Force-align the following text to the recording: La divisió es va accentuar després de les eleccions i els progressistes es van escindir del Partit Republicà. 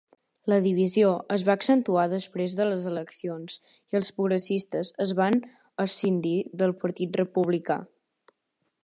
La 0.51 0.55
divisió 0.67 1.09
es 1.35 1.43
va 1.49 1.55
accentuar 1.59 2.05
després 2.13 2.55
de 2.61 2.67
les 2.69 2.87
eleccions 2.93 3.59
i 3.75 3.99
els 4.01 4.09
progressistes 4.17 4.93
es 5.07 5.15
van 5.21 5.39
escindir 5.87 6.35
del 6.63 6.75
Partit 6.87 7.21
Republicà. 7.23 7.79